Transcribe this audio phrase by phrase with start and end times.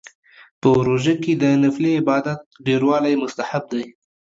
[0.61, 3.83] په روژه کې د نفلي عباداتو ډیروالی مستحب دی